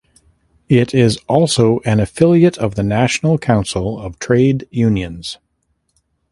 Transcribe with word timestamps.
It 0.67 0.95
is 0.95 1.17
also 1.29 1.79
an 1.85 1.99
affiliate 1.99 2.57
of 2.57 2.73
the 2.73 2.81
National 2.81 3.37
Council 3.37 3.99
of 4.01 4.17
Trade 4.17 4.67
Unions. 4.71 5.37